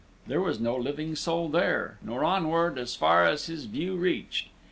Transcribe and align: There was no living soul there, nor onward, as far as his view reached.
There 0.25 0.41
was 0.41 0.59
no 0.59 0.75
living 0.75 1.15
soul 1.15 1.47
there, 1.47 1.99
nor 2.01 2.23
onward, 2.23 2.79
as 2.79 2.95
far 2.95 3.23
as 3.27 3.45
his 3.45 3.65
view 3.65 3.95
reached. 3.97 4.47